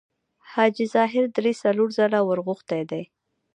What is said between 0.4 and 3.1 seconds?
حاجي ظاهر درې څلور ځله ورغوښتی دی.